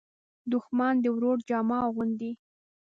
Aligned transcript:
دښمن 0.51 0.93
د 1.03 1.05
ورور 1.15 1.37
جامه 1.49 1.77
اغوندي 1.87 2.31